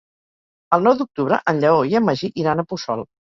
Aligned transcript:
El 0.77 0.87
nou 0.87 0.95
d'octubre 1.01 1.39
en 1.53 1.61
Lleó 1.65 1.83
i 1.91 1.95
en 2.01 2.09
Magí 2.09 2.31
iran 2.45 2.63
a 2.65 2.69
Puçol. 2.73 3.07